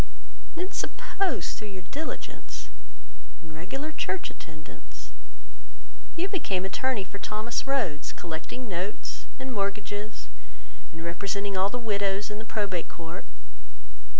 [0.55, 2.69] And then suppose through your diligence,
[3.43, 5.11] And regular church attendance,
[6.15, 10.27] You became attorney for Thomas Rhodes, Collecting notes and mortgages,
[10.91, 13.25] And representing all the widows In the Probate Court?